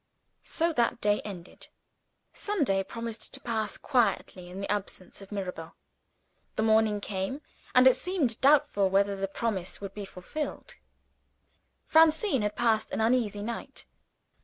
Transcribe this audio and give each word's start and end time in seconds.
So 0.41 0.73
that 0.73 0.99
day 0.99 1.21
ended. 1.21 1.67
Sunday 2.33 2.83
promised 2.83 3.31
to 3.35 3.39
pass 3.39 3.77
quietly, 3.77 4.49
in 4.49 4.59
the 4.59 4.67
absence 4.71 5.21
of 5.21 5.31
Mirabel. 5.31 5.75
The 6.55 6.63
morning 6.63 6.99
came 7.01 7.41
and 7.75 7.85
it 7.85 7.95
seemed 7.95 8.41
doubtful 8.41 8.89
whether 8.89 9.15
the 9.15 9.27
promise 9.27 9.79
would 9.79 9.93
be 9.93 10.05
fulfilled. 10.05 10.73
Francine 11.85 12.41
had 12.41 12.55
passed 12.55 12.89
an 12.89 12.99
uneasy 12.99 13.43
night. 13.43 13.85